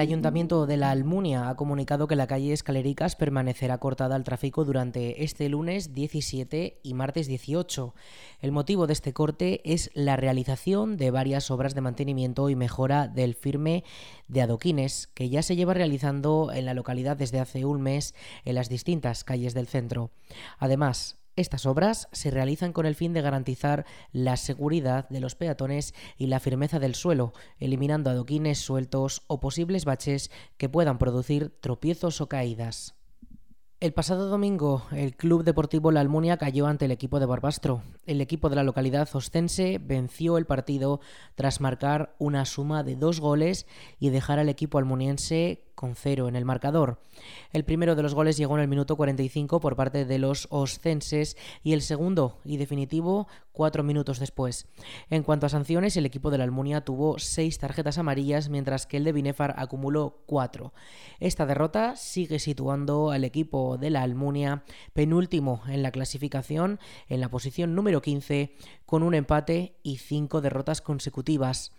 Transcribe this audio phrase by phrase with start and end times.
[0.00, 4.64] El Ayuntamiento de la Almunia ha comunicado que la calle Escalericas permanecerá cortada al tráfico
[4.64, 7.94] durante este lunes 17 y martes 18.
[8.40, 13.08] El motivo de este corte es la realización de varias obras de mantenimiento y mejora
[13.08, 13.84] del firme
[14.26, 18.14] de adoquines que ya se lleva realizando en la localidad desde hace un mes
[18.46, 20.12] en las distintas calles del centro.
[20.58, 25.94] Además, estas obras se realizan con el fin de garantizar la seguridad de los peatones
[26.16, 32.20] y la firmeza del suelo, eliminando adoquines sueltos o posibles baches que puedan producir tropiezos
[32.20, 32.94] o caídas.
[33.80, 37.82] El pasado domingo, el Club Deportivo La Almunia cayó ante el equipo de Barbastro.
[38.04, 41.00] El equipo de la localidad ostense venció el partido
[41.34, 43.66] tras marcar una suma de dos goles
[43.98, 47.00] y dejar al equipo almuniense con cero en el marcador.
[47.54, 51.38] El primero de los goles llegó en el minuto 45 por parte de los oscenses
[51.62, 54.66] y el segundo y definitivo cuatro minutos después.
[55.08, 58.98] En cuanto a sanciones, el equipo de la Almunia tuvo seis tarjetas amarillas mientras que
[58.98, 60.74] el de Binefar acumuló cuatro.
[61.18, 67.30] Esta derrota sigue situando al equipo de la Almunia penúltimo en la clasificación en la
[67.30, 68.54] posición número 15
[68.84, 71.72] con un empate y cinco derrotas consecutivas.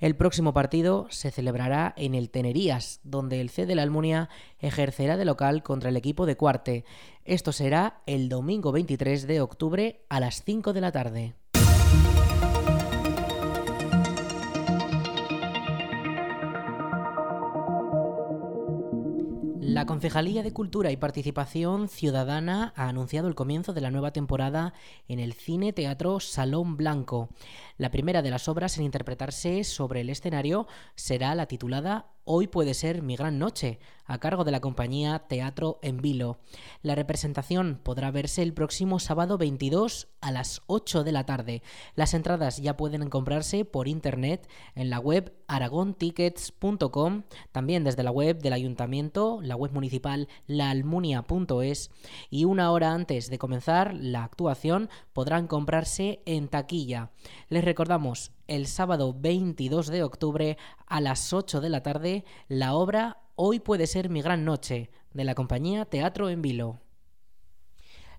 [0.00, 5.16] El próximo partido se celebrará en el Tenerías, donde el C de la Almunia ejercerá
[5.16, 6.84] de local contra el equipo de Cuarte.
[7.24, 11.34] Esto será el domingo 23 de octubre a las 5 de la tarde.
[19.66, 24.74] La Concejalía de Cultura y Participación Ciudadana ha anunciado el comienzo de la nueva temporada
[25.08, 27.30] en el Cine Teatro Salón Blanco.
[27.78, 30.66] La primera de las obras en interpretarse sobre el escenario
[30.96, 35.78] será la titulada Hoy puede ser mi gran noche, a cargo de la compañía Teatro
[35.82, 36.38] en Vilo.
[36.82, 41.62] La representación podrá verse el próximo sábado 22 a las 8 de la tarde.
[41.94, 47.22] Las entradas ya pueden comprarse por internet en la web aragontickets.com,
[47.52, 51.90] también desde la web del ayuntamiento, la web municipal laalmunia.es
[52.30, 57.10] y una hora antes de comenzar la actuación podrán comprarse en taquilla.
[57.48, 63.23] Les recordamos el sábado 22 de octubre a las 8 de la tarde la obra
[63.36, 66.83] Hoy puede ser mi gran noche de la compañía Teatro en Vilo.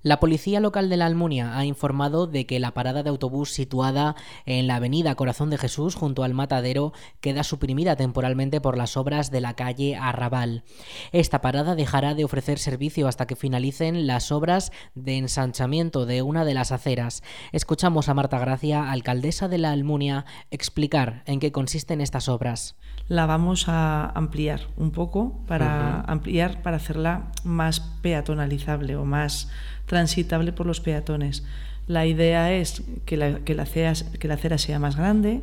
[0.05, 4.15] La policía local de la Almunia ha informado de que la parada de autobús situada
[4.45, 9.31] en la avenida Corazón de Jesús junto al matadero queda suprimida temporalmente por las obras
[9.31, 10.63] de la calle Arrabal.
[11.11, 16.45] Esta parada dejará de ofrecer servicio hasta que finalicen las obras de ensanchamiento de una
[16.45, 17.23] de las aceras.
[17.51, 22.75] Escuchamos a Marta Gracia, alcaldesa de la Almunia, explicar en qué consisten estas obras.
[23.07, 29.49] La vamos a ampliar un poco para ampliar para hacerla más peatonalizable o más
[29.85, 31.43] transitable por los peatones.
[31.87, 35.41] La idea es que la, que la, acera, que la acera sea más grande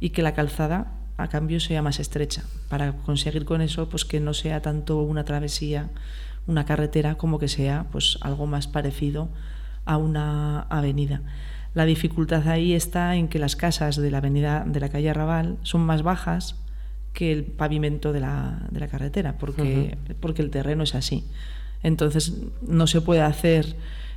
[0.00, 4.20] y que la calzada a cambio sea más estrecha, para conseguir con eso pues que
[4.20, 5.90] no sea tanto una travesía,
[6.46, 9.28] una carretera, como que sea pues algo más parecido
[9.84, 11.22] a una avenida.
[11.74, 15.58] La dificultad ahí está en que las casas de la avenida de la calle Arrabal
[15.62, 16.56] son más bajas
[17.12, 21.24] que el pavimento de la, de la carretera, porque, porque el terreno es así.
[21.84, 22.32] Entonces
[22.66, 23.76] no se puede hacer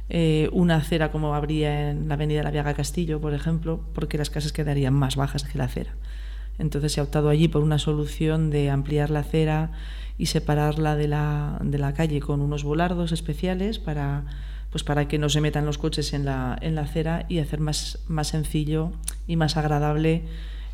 [0.10, 4.30] eh, una acera como habría en la avenida la Viaga Castillo, por ejemplo, porque las
[4.30, 5.94] casas quedarían más bajas que la acera.
[6.58, 9.72] Entonces se ha optado allí por una solución de ampliar la acera
[10.18, 14.24] y separarla de la, de la calle con unos volardos especiales para,
[14.72, 17.60] pues para que no se metan los coches en la, en la acera y hacer
[17.60, 18.94] más, más sencillo
[19.28, 20.24] y más agradable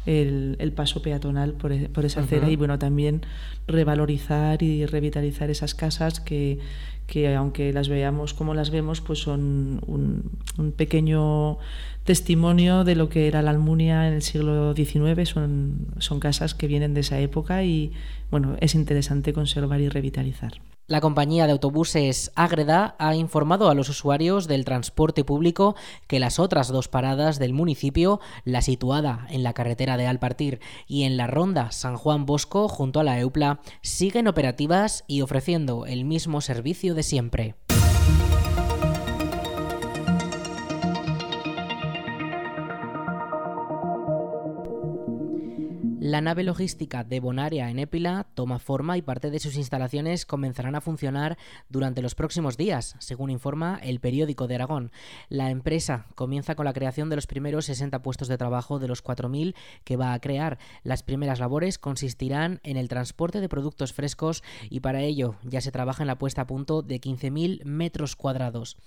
[0.06, 3.22] el, el paso peatonal por, e, por esa acera y bueno también
[3.68, 6.60] revalorizar y revitalizar esas casas que,
[7.08, 11.58] que aunque las veamos como las vemos, pues son un, un, pequeño
[12.04, 15.28] testimonio de lo que era la Almunia en el siglo XIX.
[15.28, 17.92] Son, son casas que vienen de esa época y
[18.32, 20.54] bueno, es interesante conservar y revitalizar.
[20.86, 25.78] La compañía de autobuses Ágreda ha informado a los usuarios del transporte público
[26.08, 31.04] que las otras dos paradas del municipio, la situada en la carretera de Alpartir y
[31.04, 36.04] en la ronda San Juan Bosco junto a la Eupla, siguen operativas y ofreciendo el
[36.04, 37.56] mismo servicio de siempre.
[46.14, 50.76] La nave logística de Bonaria en Épila toma forma y parte de sus instalaciones comenzarán
[50.76, 51.40] a funcionar
[51.70, 54.92] durante los próximos días, según informa el periódico de Aragón.
[55.28, 59.04] La empresa comienza con la creación de los primeros 60 puestos de trabajo de los
[59.04, 59.56] 4.000
[59.86, 60.60] que va a crear.
[60.84, 65.72] Las primeras labores consistirán en el transporte de productos frescos y para ello ya se
[65.72, 68.78] trabaja en la puesta a punto de 15.000 metros cuadrados.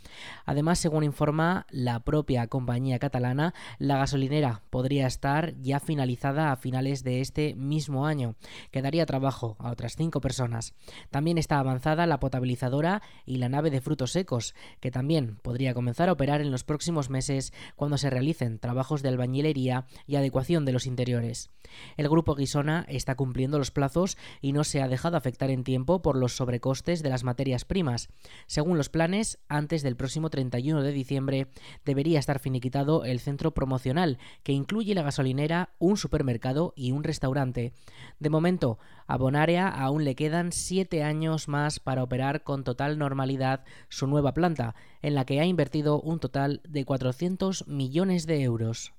[0.45, 7.03] Además, según informa la propia compañía catalana, la gasolinera podría estar ya finalizada a finales
[7.03, 8.37] de este mismo año,
[8.71, 10.75] que daría trabajo a otras cinco personas.
[11.11, 16.09] También está avanzada la potabilizadora y la nave de frutos secos, que también podría comenzar
[16.09, 20.73] a operar en los próximos meses cuando se realicen trabajos de albañilería y adecuación de
[20.73, 21.51] los interiores.
[21.97, 26.03] El grupo Guisona está cumpliendo los plazos y no se ha dejado afectar en tiempo
[26.03, 28.09] por los sobrecostes de las materias primas.
[28.47, 31.49] Según los planes, antes del próximo 31 de diciembre
[31.85, 37.73] debería estar finiquitado el centro promocional, que incluye la gasolinera, un supermercado y un restaurante.
[38.19, 43.65] De momento, a Bonaria aún le quedan siete años más para operar con total normalidad
[43.89, 48.93] su nueva planta, en la que ha invertido un total de 400 millones de euros.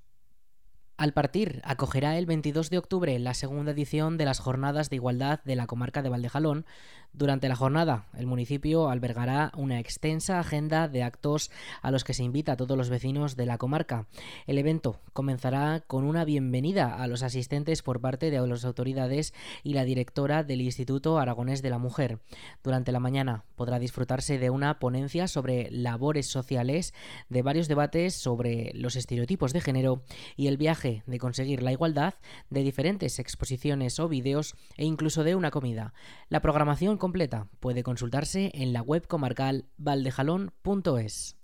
[0.98, 5.38] Al partir, acogerá el 22 de octubre la segunda edición de las Jornadas de Igualdad
[5.44, 6.66] de la comarca de Valdejalón.
[7.12, 11.50] Durante la jornada, el municipio albergará una extensa agenda de actos
[11.82, 14.06] a los que se invita a todos los vecinos de la comarca.
[14.46, 19.34] El evento comenzará con una bienvenida a los asistentes por parte de las autoridades
[19.64, 22.20] y la directora del Instituto Aragonés de la Mujer.
[22.62, 26.94] Durante la mañana podrá disfrutarse de una ponencia sobre labores sociales,
[27.28, 30.02] de varios debates sobre los estereotipos de género
[30.36, 32.14] y el viaje de conseguir la igualdad,
[32.50, 35.94] de diferentes exposiciones o vídeos e incluso de una comida.
[36.28, 41.36] La programación completa puede consultarse en la web comarcal valdejalón.es.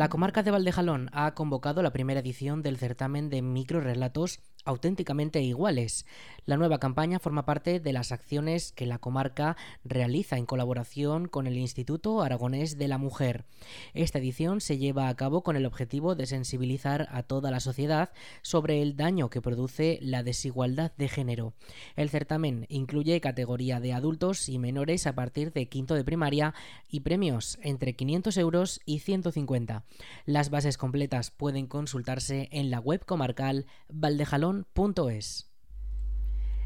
[0.00, 6.06] La comarca de Valdejalón ha convocado la primera edición del certamen de microrelatos auténticamente iguales.
[6.46, 11.46] La nueva campaña forma parte de las acciones que la comarca realiza en colaboración con
[11.46, 13.44] el Instituto Aragonés de la Mujer.
[13.94, 18.10] Esta edición se lleva a cabo con el objetivo de sensibilizar a toda la sociedad
[18.42, 21.52] sobre el daño que produce la desigualdad de género.
[21.96, 26.54] El certamen incluye categoría de adultos y menores a partir de quinto de primaria
[26.88, 29.84] y premios entre 500 euros y 150.
[30.26, 34.59] Las bases completas pueden consultarse en la web comarcal Valdejalón
[35.10, 35.49] es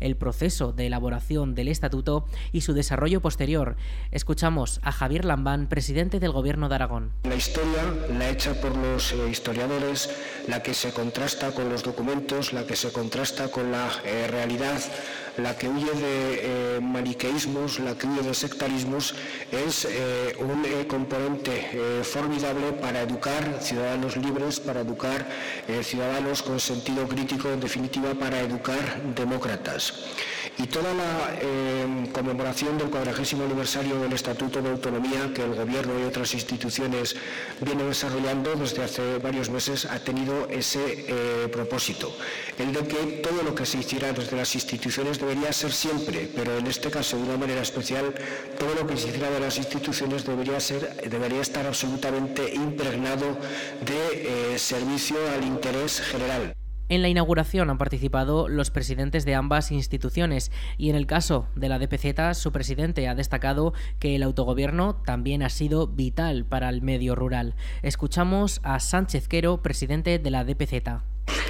[0.00, 3.76] el proceso de elaboración del estatuto y su desarrollo posterior.
[4.10, 7.12] Escuchamos a Javier Lambán, presidente del Gobierno de Aragón.
[7.24, 7.82] La historia,
[8.18, 10.10] la hecha por los eh, historiadores,
[10.46, 14.80] la que se contrasta con los documentos, la que se contrasta con la eh, realidad,
[15.38, 19.14] la que huye de eh, maniqueísmos, la que huye de sectarismos,
[19.52, 25.26] es eh, un eh, componente formidable para educar ciudadanos libres, para educar
[25.82, 29.94] ciudadanos con sentido crítico, en definitiva, para educar demócratas.
[30.58, 31.38] Y toda la
[32.12, 37.14] conmemoración del cuadragésimo aniversario del Estatuto de Autonomía que el Gobierno y otras instituciones
[37.60, 42.12] vienen desarrollando desde hace varios meses ha tenido ese propósito,
[42.58, 46.30] el de que todo lo que se hiciera desde las instituciones de debería ser siempre,
[46.34, 48.14] pero en este caso de una manera especial,
[48.58, 53.36] todo lo que se hiciera de las instituciones debería, ser, debería estar absolutamente impregnado
[53.84, 56.54] de eh, servicio al interés general.
[56.88, 61.68] En la inauguración han participado los presidentes de ambas instituciones y en el caso de
[61.68, 66.80] la DPZ su presidente ha destacado que el autogobierno también ha sido vital para el
[66.80, 67.54] medio rural.
[67.82, 71.02] Escuchamos a Sánchez Quero, presidente de la DPZ.